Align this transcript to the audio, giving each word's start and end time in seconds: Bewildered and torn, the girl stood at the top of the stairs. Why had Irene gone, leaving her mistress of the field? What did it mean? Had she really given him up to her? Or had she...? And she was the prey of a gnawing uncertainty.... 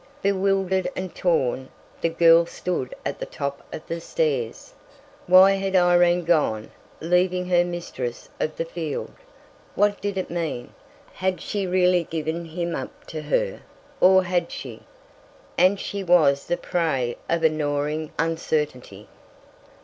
Bewildered 0.23 0.89
and 0.95 1.13
torn, 1.13 1.69
the 2.01 2.09
girl 2.09 2.47
stood 2.47 2.95
at 3.05 3.19
the 3.19 3.25
top 3.27 3.61
of 3.71 3.85
the 3.85 4.01
stairs. 4.01 4.73
Why 5.27 5.51
had 5.51 5.75
Irene 5.75 6.23
gone, 6.23 6.71
leaving 6.99 7.45
her 7.49 7.63
mistress 7.63 8.27
of 8.39 8.55
the 8.57 8.65
field? 8.65 9.11
What 9.75 10.01
did 10.01 10.17
it 10.17 10.31
mean? 10.31 10.73
Had 11.13 11.39
she 11.39 11.67
really 11.67 12.05
given 12.05 12.45
him 12.45 12.73
up 12.75 13.05
to 13.09 13.21
her? 13.21 13.61
Or 13.99 14.23
had 14.23 14.51
she...? 14.51 14.81
And 15.55 15.79
she 15.79 16.03
was 16.03 16.47
the 16.47 16.57
prey 16.57 17.15
of 17.29 17.43
a 17.43 17.49
gnawing 17.49 18.11
uncertainty.... 18.17 19.07